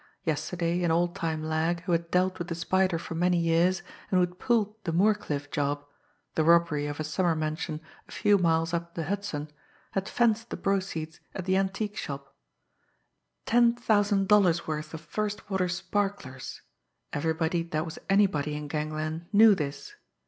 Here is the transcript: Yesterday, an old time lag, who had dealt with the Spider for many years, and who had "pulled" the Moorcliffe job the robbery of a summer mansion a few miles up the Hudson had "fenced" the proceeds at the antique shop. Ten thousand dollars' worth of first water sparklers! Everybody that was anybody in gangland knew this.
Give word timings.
Yesterday, 0.23 0.81
an 0.81 0.89
old 0.89 1.15
time 1.15 1.43
lag, 1.43 1.81
who 1.83 1.91
had 1.91 2.09
dealt 2.09 2.39
with 2.39 2.47
the 2.47 2.55
Spider 2.55 2.97
for 2.97 3.13
many 3.13 3.37
years, 3.37 3.81
and 4.09 4.17
who 4.17 4.21
had 4.21 4.39
"pulled" 4.39 4.83
the 4.83 4.91
Moorcliffe 4.91 5.51
job 5.51 5.85
the 6.33 6.43
robbery 6.43 6.87
of 6.87 6.99
a 6.99 7.03
summer 7.03 7.35
mansion 7.35 7.79
a 8.09 8.11
few 8.11 8.39
miles 8.39 8.73
up 8.73 8.95
the 8.95 9.03
Hudson 9.03 9.51
had 9.91 10.09
"fenced" 10.09 10.49
the 10.49 10.57
proceeds 10.57 11.19
at 11.35 11.45
the 11.45 11.55
antique 11.55 11.95
shop. 11.97 12.35
Ten 13.45 13.75
thousand 13.75 14.27
dollars' 14.27 14.65
worth 14.65 14.91
of 14.95 15.01
first 15.01 15.51
water 15.51 15.69
sparklers! 15.69 16.63
Everybody 17.13 17.61
that 17.61 17.85
was 17.85 17.99
anybody 18.09 18.55
in 18.55 18.67
gangland 18.67 19.27
knew 19.31 19.53
this. 19.53 19.93